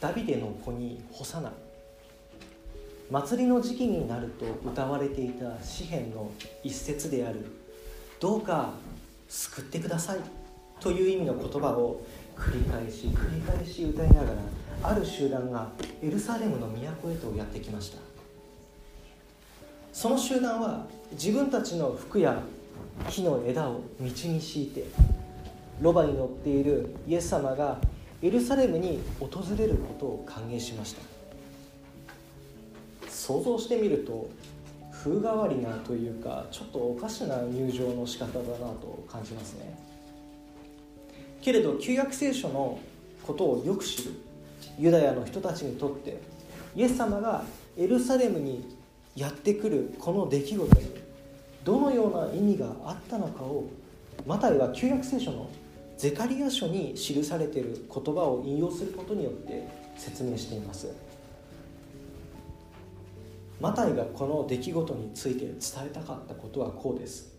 [0.00, 1.52] ダビデの子にホサナ
[3.10, 6.30] 祭りの時期になると歌われていた詩篇の
[6.64, 7.44] 一節である
[8.18, 8.70] 「どうか
[9.28, 10.20] 救ってください」
[10.80, 12.00] という意味の言葉を
[12.36, 14.36] 繰り返し繰り返し歌いながら
[14.82, 15.68] ある集団が
[16.02, 18.10] エルサレムの都へとやってきました。
[19.92, 22.40] その集団は自分たちの服や
[23.10, 24.84] 木の枝を道に敷いて
[25.80, 27.76] ロバに乗っているイエス様が
[28.22, 31.02] エルサレムに訪れることを歓迎しました。
[33.08, 34.28] 想像してみると
[34.92, 39.78] 風変わりなというかちょっとおかしな入場の仕方だなと感じますね。
[41.40, 42.78] けれど旧約聖書の
[43.26, 44.10] ことをよく知る
[44.78, 46.20] ユダヤの人たちにとって
[46.76, 47.44] イエス様が
[47.78, 48.76] エルサレムに
[49.16, 50.90] やってくるこの出来事に
[51.64, 53.64] どのような意味があったのかを
[54.26, 55.48] マタイは旧約聖書の
[56.00, 60.88] ゼカリア書に記されている言葉を引用することによって説明しています。
[63.60, 65.52] マタイがこの出来事について伝
[65.84, 67.34] えたかったことはこうです。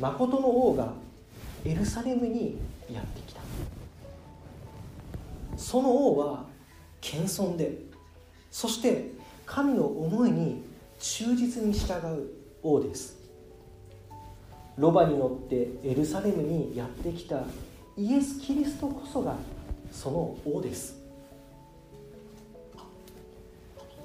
[0.00, 0.94] 誠の王が
[1.66, 2.56] エルサレムに
[2.90, 3.42] やってきた。
[5.58, 6.46] その王は
[7.02, 7.82] 謙遜で
[8.50, 9.10] そして
[9.44, 10.62] 神の思いに
[11.00, 12.30] 忠実に従う
[12.62, 13.19] 王です。
[14.80, 17.42] ロバに乗ってエルサレムにやってきた
[17.98, 19.34] イエス・キリストこそが
[19.92, 20.98] その王です。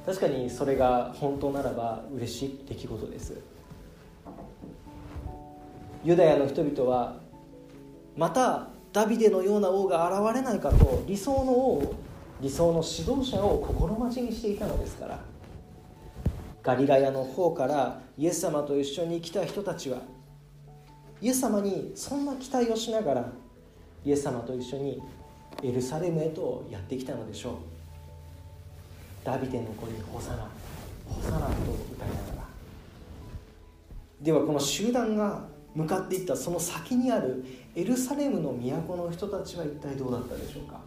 [0.05, 3.39] 確かにそれが本当ならば嬉しい出来事です。
[6.03, 7.15] ユダヤの人々は
[8.17, 11.95] またダビデのような王が現れないかと理想の王
[12.41, 15.19] 理想の指導者を心待ちにしていたのですから。
[16.61, 19.99] ガリラヤの方からイエス様と一緒に来た人たちは
[21.25, 23.31] イエス様にそんな期待をしながら
[24.05, 25.01] イエス様と一緒に
[25.63, 27.55] エルサレムへとやってきたのでしょう。
[29.23, 30.47] ダビデの子にホサナ
[31.09, 31.53] ホサナと
[31.91, 32.47] 歌いながら。
[34.21, 37.43] ではこの集団が向かっていったその先にある
[37.75, 40.79] エルサレムの都の人たちは一体どうだったでしょうか。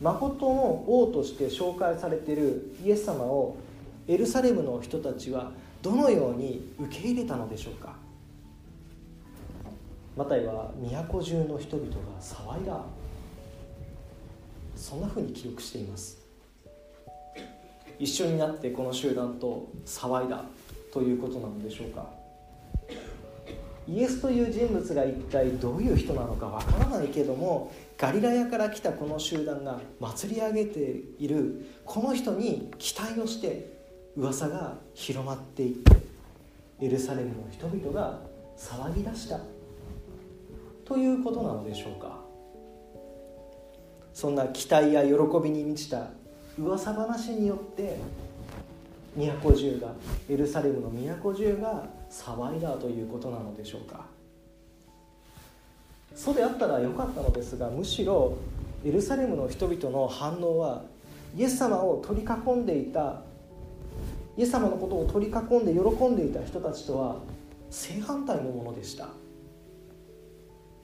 [0.00, 3.58] 誠の王として紹介されているイエス様を
[4.08, 5.52] エルサレムの人たちは
[5.82, 7.99] どのように受け入れたのでしょうか。
[10.20, 12.78] マタイは都中の人々が騒いだ。
[14.76, 16.18] そんなふうに記録しています。
[17.98, 20.44] 一緒になってこの集団と騒いだ。
[20.92, 22.06] ということなのでしょうか。
[23.88, 31.64] イエスという人物が一体どういう人なのかわからないけどもガリラヤから来たこの集団が祭り上げている。
[31.86, 33.72] この人に期待をして
[34.18, 35.96] 噂が広まっていって
[36.78, 38.18] エルサレムの人々が
[38.58, 39.40] 騒ぎ出した。
[40.90, 42.18] ということなのでしょうか。
[44.12, 46.08] そんな期待や喜びに満ちた
[46.58, 47.96] 噂話によって
[49.16, 49.92] 都中が
[50.28, 54.04] エルサレムの都中が騒いだということなのでしょうか。
[56.16, 58.36] そうであったらよかったのですがむしろ
[58.84, 60.82] エルサレムの人々の反応は
[61.36, 63.22] イエス様を取り囲んでいた
[64.36, 67.14] イエス様のことを取り囲んで喜んでいた人たちとは
[67.70, 69.19] 正反対のものでした。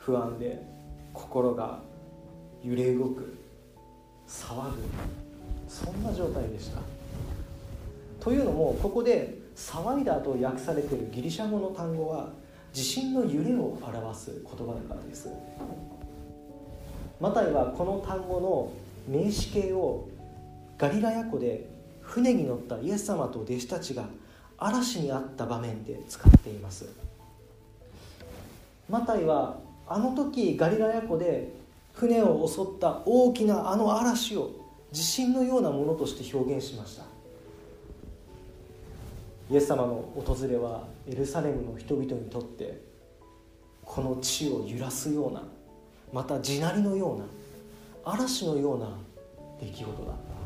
[0.06, 0.62] 不安で
[1.12, 1.80] 心が
[2.62, 3.36] 揺れ動く
[4.28, 4.78] 騒ぐ
[5.66, 6.78] そんな状態でした。
[8.20, 12.30] というのもここで「騒いだ」と訳されているギリシャ語の単語は
[12.72, 15.28] 地震の揺れを表す言葉だからです。
[17.20, 18.70] マタイはこの単語の
[19.08, 20.06] 名詞形を
[20.78, 21.68] ガリラヤ湖で
[22.00, 24.04] 船に乗ったイエス様と弟子たちが
[24.56, 26.86] 嵐にあった場面で使っています。
[28.88, 31.52] マタイはあの時ガリラヤ湖で
[31.92, 34.50] 船を襲った大きなあの嵐を
[34.92, 37.04] 地震のようなものとして表現しました。
[39.48, 42.82] イエス様の訪れはエルサレムの人々にとって
[43.84, 45.42] この地を揺らすような
[46.12, 47.24] また地鳴りのような
[48.12, 48.88] 嵐のような
[49.60, 50.36] 出来事だった。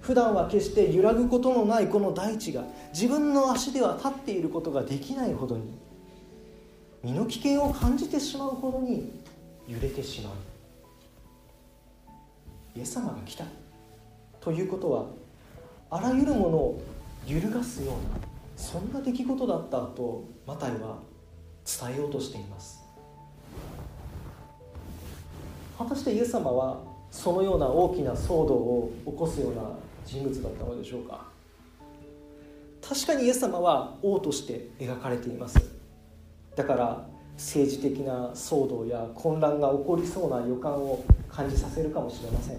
[0.00, 5.75] 普段は決して揺らぐことのないこの大地が自分の足では立っていることができないほどに
[7.06, 9.12] 身の危険を感じてしまうほどに
[9.68, 10.32] 揺れてしまう。
[12.76, 13.44] イエス様が来た。
[14.40, 15.06] ということは
[15.88, 16.82] あらゆるものを
[17.24, 18.18] 揺るがすような
[18.56, 20.98] そんな出来事だったとマタイは
[21.64, 22.82] 伝えようとしています。
[25.78, 26.80] 果たしてイエス様は
[27.12, 29.62] そのような大きな騒動を起こすような
[30.04, 31.24] 人物だったのでしょうか。
[32.82, 35.75] 確かにイエス様は王として描かれています。
[36.56, 37.06] だから
[37.36, 42.56] 政治的な騒動や混乱が起こりそうな予感を感じさせるかもしれません。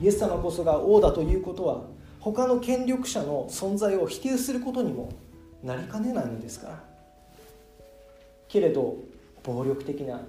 [0.00, 1.82] イエス様こそが王だということは
[2.20, 5.12] 他の権力者の存在を否定することにも
[5.64, 6.84] なりかねないのですから。
[8.46, 8.96] けれど
[9.42, 10.20] 暴力的な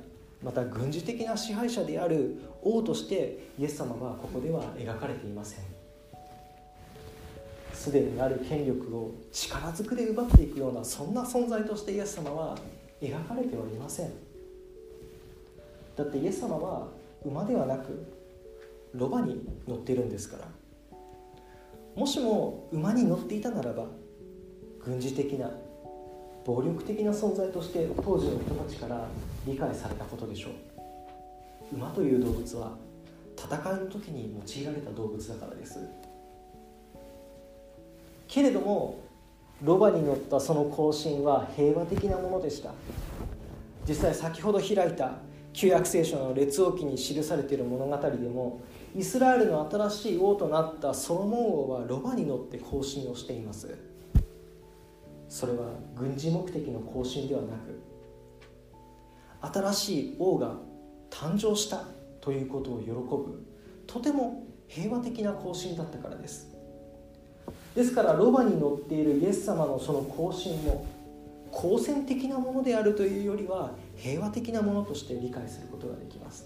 [0.44, 5.79] また軍事的な支配者である王としてイエス様はここでは描かれていません。
[7.80, 12.58] すでにある権力を力ずくで奪っていくようなそんな存在としてイエス様は
[13.02, 14.12] 描かれてはいません。
[15.96, 16.90] だってイエス様は
[17.24, 18.06] 馬ではなく
[18.94, 20.48] ロバに乗っているんですから。
[21.96, 23.86] もしも馬に乗っていたならば
[24.84, 25.50] 軍事的な
[26.46, 29.08] 暴力的な存在として当時の人たちから
[29.48, 31.76] 理解されたことでしょう。
[31.78, 32.74] 馬という動物は
[33.38, 35.80] 戦いの時に用いられた動物だからです。
[38.30, 39.00] けれども
[39.62, 42.72] ロバに乗ったその行進は平和的なものでした。
[43.88, 45.18] 実際先ほど開いた
[45.52, 48.62] 旧約聖書の列王記に記されている物語でも
[48.96, 53.76] イスラエルの新しい王となったソロモン王はロバに乗って行進をしています。
[55.28, 55.66] それは
[55.96, 57.48] 軍事目的の行進ではな
[59.42, 60.56] く新しい王が
[61.10, 61.84] 誕生した
[62.22, 63.46] ということを喜ぶ
[63.88, 66.59] とても平和的な行進だったからです。
[67.76, 70.86] ですからロバに乗っているイエス様のその行進も
[71.52, 76.46] 好戦的なものであるというよりは平和的なものとして理解することができます。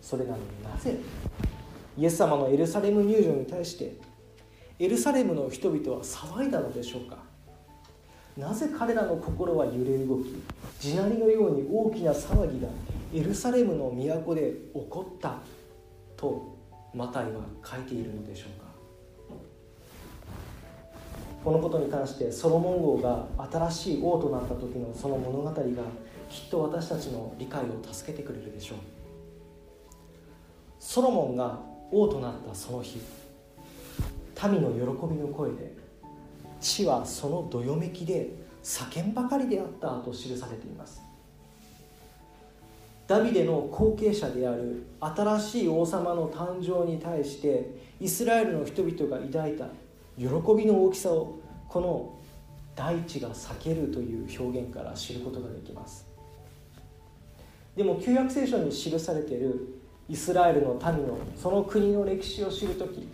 [0.00, 0.98] それなのになぜ
[1.96, 3.96] イエス様のエルサレム入場に対して
[4.78, 7.18] エルサレムの人々は騒いだのでしょうか。
[8.36, 10.34] なぜ彼らの心は揺れ動き
[10.80, 12.68] 地鳴りのように大きな騒ぎが
[13.14, 15.36] エルサレムの都で起こった
[16.16, 16.56] と
[16.94, 18.71] マタイは書いているのでしょうか。
[21.44, 25.54] このことに関してソロモン王が新しい王となった時のその物語が
[26.30, 28.78] きっと私たちの理解を助けてくれるでしょう。
[30.78, 31.58] ソロモンが
[31.90, 33.00] 王となったその日
[34.50, 35.76] 民の喜びの声で
[36.60, 41.02] 地はそのどよめきで叫んばかりであったと記されています。
[43.08, 49.66] ダビデの後継者である新しい王様の誕生に対してイスラエルの人々が抱いた
[50.18, 51.38] 喜びの大きさを
[51.68, 52.18] この
[52.74, 56.06] 大地が裂けるという表現から知ることができます。
[57.76, 63.08] でも旧約聖書に記されているイスラエルの民のその国の歴史を知る時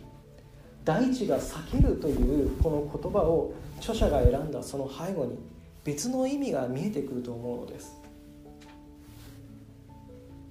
[0.85, 5.39] 大地が裂けるというこの言葉を著者が選んだその背後に
[5.85, 7.99] 別の意味が見えてくると思うのです。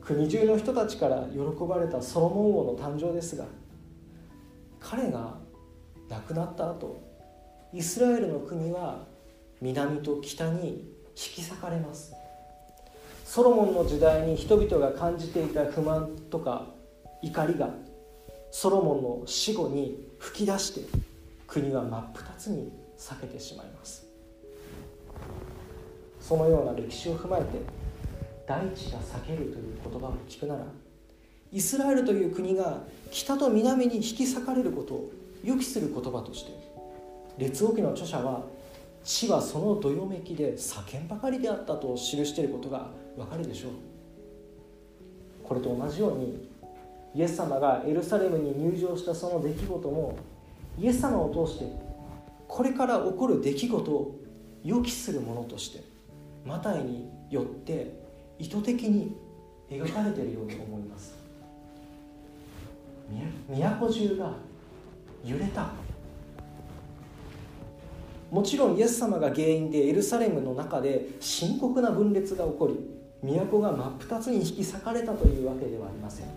[0.01, 3.43] 国中の人たちから喜ばれたソロモン王の誕生ですが
[4.79, 5.35] 彼が
[6.09, 7.01] 亡くなった後
[7.73, 9.05] イスラエルの国は
[9.61, 12.13] 南と北に引き裂かれます。
[13.25, 16.67] ソロモンの時代に人々が感じていた不満とか
[17.21, 17.69] 怒りが
[18.51, 20.81] ソロモンの死後に吹き出して
[21.45, 24.05] 国は真っ二つに裂けてしまいます。
[26.21, 27.47] そのような歴史を踏まえて
[28.47, 30.65] 大地が裂けるという言葉を聞くなら
[31.51, 35.11] イスラエルという国が北と南に引き裂かれることを
[35.43, 36.51] 予期する言葉として
[37.37, 38.43] 列王記の著者は
[39.03, 43.71] 死はそのどよめきで叫んばかりであったと記していることがわかるでしょう。
[45.43, 46.49] これと同じように
[47.15, 50.17] イエス様がエルサレムに入場したその出来事も
[50.77, 51.65] イエス様を通して
[52.47, 54.19] これから起こる出来事を
[54.63, 55.83] 予期するものとして
[56.45, 57.93] マタイによって
[58.37, 59.15] 意図的に
[59.69, 61.15] 描かれているように思います。
[63.49, 64.33] 都中が
[65.27, 65.69] 揺れた。
[68.31, 72.77] もちろんイエス様が原因でエルサレムの中で深刻な分裂が起こり
[73.23, 76.27] 都が真っ二つに引き裂かれたというわけではありません。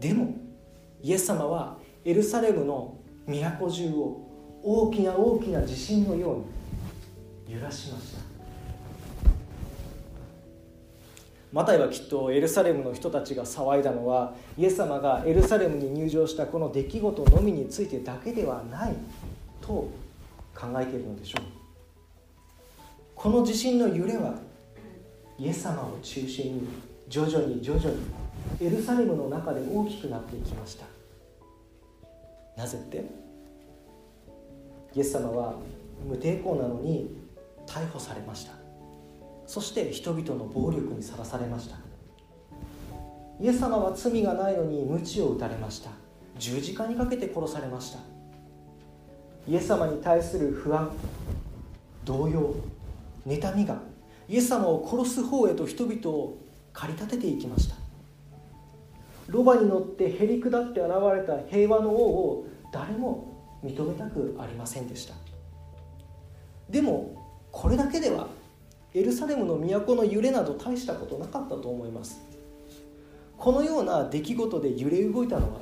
[0.00, 0.34] でも
[1.02, 2.96] イエス様はエルサレムの
[3.26, 4.28] 都中を
[4.62, 6.44] 大きな大きな地震のよ
[7.46, 8.27] うに揺らしました。
[11.52, 18.94] マタイはきっとエルサレムの人たちが騒いだのはイエス様がエルサレムに入場したこの出来事のみについてだけではない
[19.62, 19.90] と
[20.54, 21.42] 考えているのでしょう。
[23.14, 24.34] この地震の揺れは
[25.38, 26.68] イエス様を中心に
[27.08, 27.96] 徐々に徐々に
[28.60, 30.84] エルサレムの中で大きくなっていきました。
[32.56, 33.04] なぜって
[34.94, 35.54] イエス様は
[36.06, 37.16] 無抵抗なのに
[37.66, 38.57] 逮捕されました。
[39.48, 41.76] そして人々の暴力にさらされました。
[43.40, 45.90] イエス様は罪がないのに鞭を打たれました。
[46.38, 47.98] 十字架にかけて殺されました。
[49.48, 50.90] イエス様に対する不安
[52.04, 52.56] 動揺
[53.26, 53.80] 妬みが
[54.28, 56.36] イエス様を殺す方へと人々を
[56.74, 57.74] 駆り立てていきました。
[59.28, 65.14] ロバに乗ってへり下って現れた平和の王を誰も認めたくありませんでした。
[66.68, 67.16] でも
[67.50, 68.26] これだけでは
[68.94, 72.20] エルサレムの都の揺れなど大したことなかったと思います。
[73.36, 75.60] このような出来事で揺れ動いたのは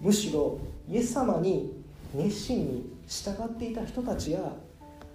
[0.00, 1.72] むしろイエス様に
[2.14, 4.40] 熱心に従っていた人たちや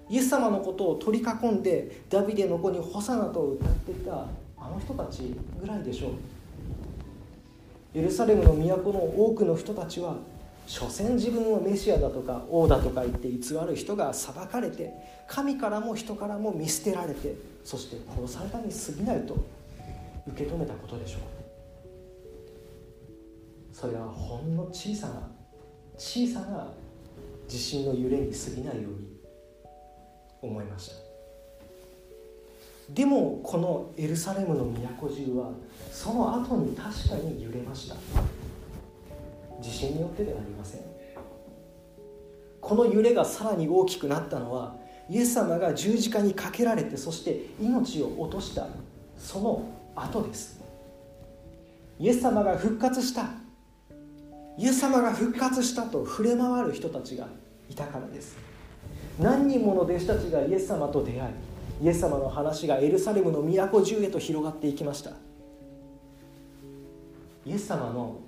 [0.09, 4.25] イエス様のことを取り囲んでダビデの子にホサナと歌っていた
[4.57, 6.11] あの人たちぐらいでしょう。
[7.95, 10.17] エルサレムの都の多くの人たちは
[10.67, 14.93] 所詮自分をメシアだとか王だとか言って偽る人が裁かれて
[15.27, 19.37] 神からも人からも見捨てられてそして殺されたに過ぎないと
[20.27, 21.21] 受け止めたことでしょう。
[23.73, 25.29] それはほんの小さな
[25.97, 26.67] 小さな
[27.47, 29.07] 地震の揺れに過ぎないように
[30.41, 30.95] 思いました。
[32.89, 35.51] でもこのエルサレムの都中は
[35.91, 37.95] その後に確かに揺れました。
[39.61, 40.81] 地震によってではありません。
[42.61, 44.75] この揺れがさらに大きくなったのは
[45.09, 48.67] イエス様が十字架にかけられてそして命を落とした
[49.17, 49.63] その
[49.95, 50.61] 後です。
[51.99, 53.29] イエス様が復活した。
[54.57, 57.27] イエス様が復活したと触れ回る人たちが
[57.69, 58.35] いたからです。
[59.19, 61.21] 何人もの弟子たちがイエス様と出会い
[61.81, 65.11] イエス様の話がエルサレムの都中へと広がっていきました。
[67.45, 68.19] イエス様の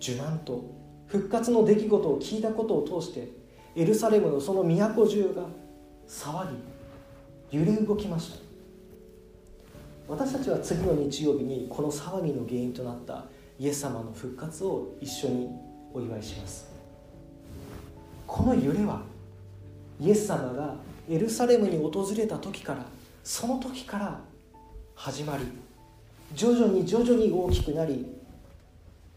[0.00, 0.64] 受難と
[1.06, 3.28] 復活の出来事を聞いたことを通して
[3.74, 5.42] エルサレムのその都中が
[6.08, 6.48] 騒
[7.50, 8.46] ぎ揺れ動きました。
[10.08, 13.24] 私たちは次の日曜日にこの騒ぎの原因となった
[13.58, 15.50] イエス様の復活を一緒に
[15.92, 16.66] お祝いします。
[18.26, 19.02] この揺れは
[20.00, 20.76] イエス様が
[21.08, 22.86] エルサレムに訪れた時から
[23.22, 24.20] その時から
[24.94, 25.44] 始まり
[26.34, 28.06] 徐々に徐々に大きくなり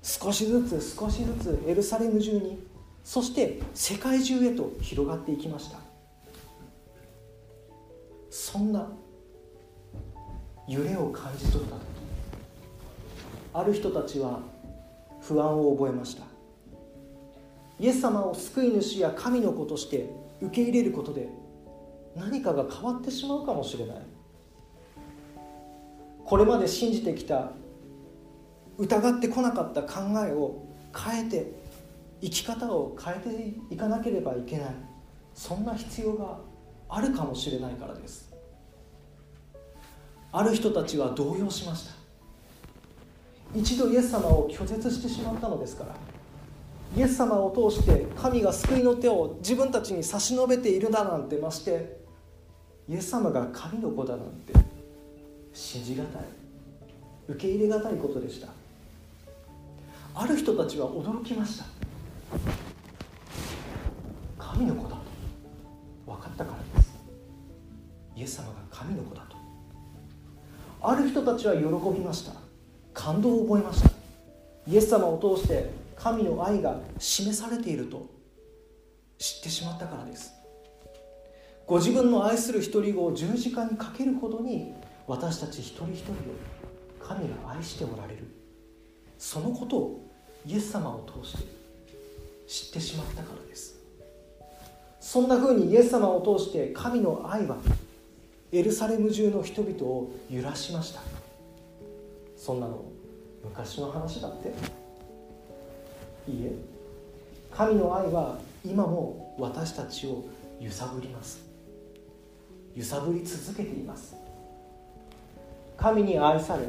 [0.01, 2.59] 少しずつ少しずつエルサレム中に
[3.03, 5.79] そして世界中へと広がっていきました。
[8.29, 8.87] そんな
[10.67, 11.81] 揺れを感じ取った時
[13.53, 14.39] ある人たちは
[15.21, 16.23] 不安を覚えました。
[17.79, 20.09] イエス様を救い主や神の子として
[20.41, 21.29] 受け入れることで
[22.15, 23.97] 何かが変わってしまうかもしれない。
[26.25, 27.51] これまで信じてきた
[28.79, 31.51] 疑ってこなかった考えを変えて
[32.21, 33.17] 生き方を変え
[33.69, 34.75] ていかなければいけない。
[35.35, 36.39] そんな必要が
[36.87, 38.33] あるかもしれないからです。
[40.31, 41.99] ある人たちは動揺しました。
[43.55, 45.95] 一度イエス様を拒絶してしまったのですから
[46.95, 51.97] イエス様を通して神が救いの手を自分たちに差し伸べているだなんてまして
[52.87, 54.53] イエス様が神の子だなんて
[55.51, 56.21] 信じがたい。
[57.27, 58.58] 受け入れがたいことでした。
[60.19, 61.65] ある人たちは驚きました。
[64.37, 64.97] 神の子だと
[66.05, 66.93] 分かったからです。
[68.17, 69.37] イエス様が神の子だと。
[70.81, 72.33] ある人たちは喜びました。
[72.93, 73.91] 感動を覚えました。
[74.67, 78.05] イエス様を通して神の愛が示されていると
[79.19, 80.33] 知ってしまったからです。
[81.65, 84.73] ご自分の愛する一人子を十字架にかけるほどに
[85.07, 86.15] 私たち一人一人を
[87.01, 88.27] 神が愛しておられる。
[89.17, 90.08] そのことを
[90.45, 91.43] イエス様を通して
[92.47, 93.79] 知ってしまったからです。
[94.99, 97.57] そんなふうにイエス様を通して神の愛は
[98.51, 101.01] エルサレム中の人々を揺らしました。
[102.37, 102.83] そんなの
[103.43, 104.49] 昔の話だって。
[106.29, 106.51] いいえ。
[107.51, 110.25] 神の愛は今も私たちを
[110.59, 111.39] 揺さぶります。
[112.75, 114.15] 揺さぶり続けています。
[115.77, 116.63] 神に愛され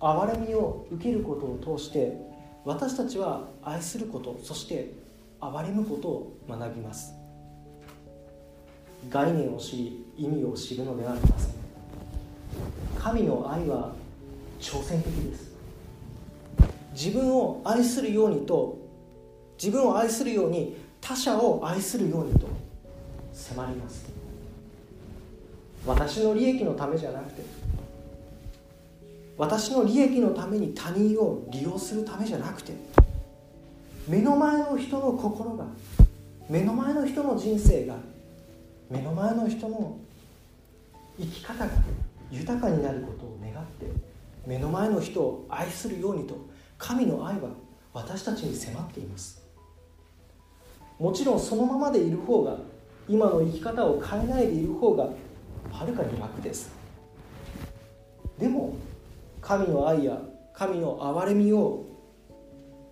[0.00, 2.31] 憐れみを受けることを通して
[2.64, 4.92] 私たちは愛することそして
[5.40, 7.14] 憐れむことを学びます。
[9.10, 11.52] 概念を知り意味を知るのではありません。
[12.98, 13.92] 神の愛は
[14.60, 15.52] 挑戦的です。
[16.94, 18.78] 自分を愛するようにと
[19.58, 22.46] 自分を愛するように他者を愛するようにと
[23.32, 24.06] 迫ります。
[25.84, 27.42] 私の利益のためじゃなくて
[29.42, 32.74] 私の利益のために他人を利用するためじゃなくて
[34.06, 35.64] 目の前の人の心が
[36.48, 37.96] 目の前の人の人生が
[38.88, 39.98] 目の前の人の
[41.18, 41.72] 生き方が
[42.30, 43.86] 豊かになることを願って
[44.46, 46.36] 目の前の人を愛するようにと
[46.78, 47.48] 神の愛は
[47.92, 49.42] 私たちに迫っています。
[51.00, 52.58] もちろんそのままでいる方が
[53.08, 55.08] 今の生き方を変えないでいる方が
[55.72, 56.70] はるかに楽です。
[58.38, 58.76] でも
[59.42, 60.18] 神の愛や
[60.54, 61.84] 神の憐れみを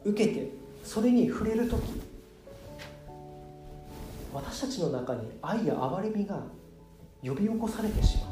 [0.05, 0.51] 受けて
[0.85, 1.81] それに触れる時
[4.35, 6.43] 私たちの中に愛や憐れみが
[7.23, 8.27] 呼び起こされてしまう。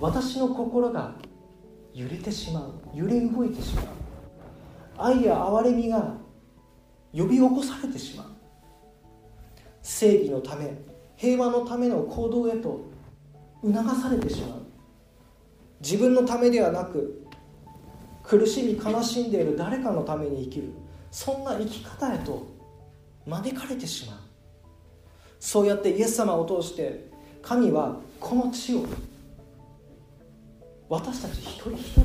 [0.00, 1.14] 私の心が
[1.92, 2.74] 揺れてしまう。
[2.94, 3.86] 揺れ動いてしまう。
[4.96, 6.14] 愛や憐れみが
[7.12, 8.26] 呼び起こされてしまう。
[9.82, 10.72] 正義のため
[11.16, 12.80] 平和のための行動へと
[13.62, 14.61] 促されてしまう。
[15.82, 17.26] 自分のためではなく
[18.22, 20.70] 苦しみ悲しんでいる誰かのために生きる。
[21.10, 22.46] そんな生き方へと
[23.26, 24.16] 招かれてしまう。
[25.40, 27.10] そうやってイエス様を通して
[27.42, 28.86] 神はこの地を
[30.88, 32.04] 私たち一人一人を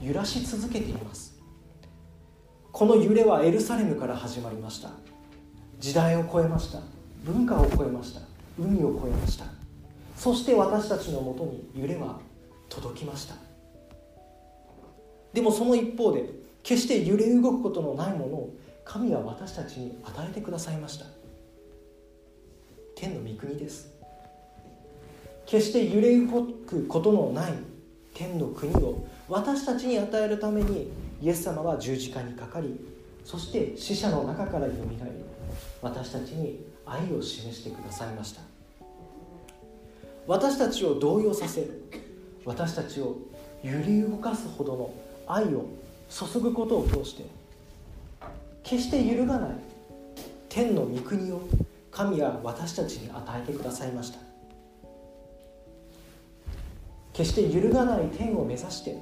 [0.00, 1.38] 揺らし続けています。
[2.72, 4.90] この揺れはエルサレムから始まりました。
[5.78, 6.80] 時代を超えました。
[7.22, 8.22] 文化を超えました。
[8.58, 9.44] 海を超えました。
[10.16, 12.20] そして私たちのもとに揺れは
[12.74, 13.34] 届きました。
[15.32, 16.28] でもその一方で
[16.62, 21.06] 決して揺れ動くことのないものを神は私たちに与えてくださいました。
[22.94, 23.92] 天の御国です。
[25.46, 27.52] 決して揺れ動くことのない
[28.14, 32.78] 天の国を私たちに与えるためにイエス様は十字架にかかり
[33.24, 35.16] そして死者の中からよみがえり
[35.80, 38.42] 私たちに愛を示してくださいました。
[40.26, 41.68] 私たちを動揺させ
[42.44, 43.16] 私たちを
[43.62, 44.94] 揺り動かすほどの
[45.26, 45.66] 愛を
[46.08, 47.24] 注ぐことを通して
[48.62, 49.50] 決して揺るがない
[50.48, 51.48] 天の御国を
[51.90, 54.18] 神は私たちに与えてくださいました。
[57.12, 58.96] 決して揺るがない天を目指して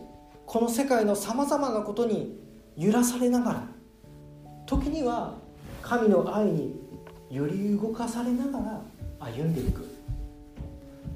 [0.44, 2.40] この世界のさまざまなことに
[2.76, 3.68] 揺らされながら
[4.66, 5.34] 時には
[5.82, 6.74] 神の愛に
[7.30, 8.82] 揺り動かされながら
[9.20, 9.86] 歩んでいく。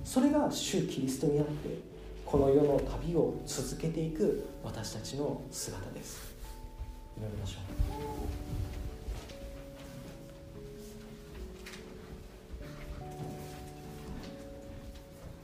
[0.05, 1.94] それが主キリストにあって
[2.35, 6.35] この世の旅を続けていく私たちの姿です。
[7.17, 7.59] 祈りましょ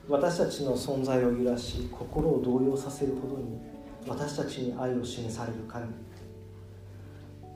[0.09, 0.13] う。
[0.13, 3.61] 私たちの存在を揺らし心を動揺させるほどに
[4.09, 5.87] 私たちに愛を示される神。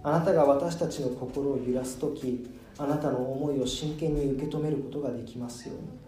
[0.05, 6.05] あなたが私たちの心を揺らす時あなたの思いを真剣に受け止めることができますように。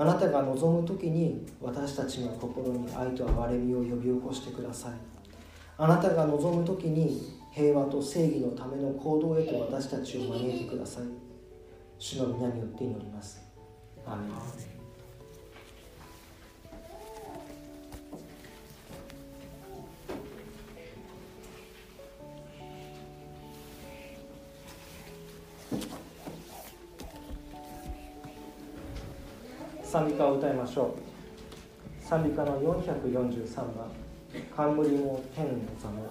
[0.00, 4.92] あなたが望む時に私たちの心に愛と憐れみを呼び起こしてください。
[5.76, 11.04] あなたが望む時に平和と正義のための行動へと私たちを招いてください。
[11.98, 13.42] 主の皆によって祈ります。
[14.06, 14.77] アメ
[29.90, 30.94] 賛美歌を歌いましょ
[32.02, 32.04] う。
[32.04, 33.90] 賛美歌の443番
[34.54, 36.02] 「冠も天の座も」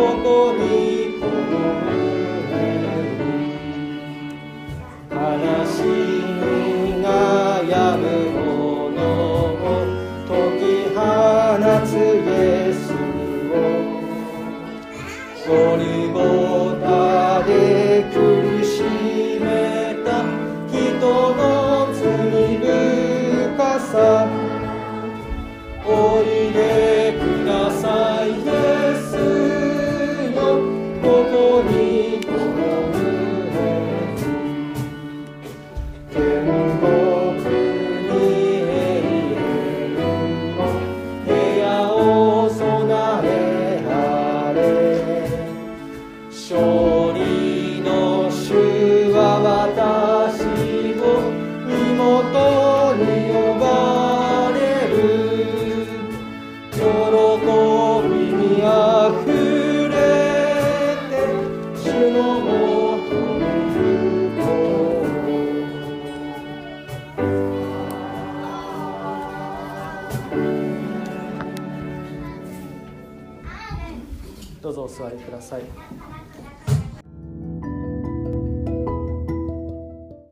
[0.00, 0.89] poco